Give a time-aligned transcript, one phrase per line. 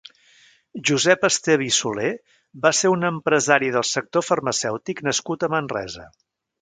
[0.89, 2.09] Josep Esteve i Soler
[2.63, 6.09] va ser un empresari del sector farmacèutic nascut a Manresa.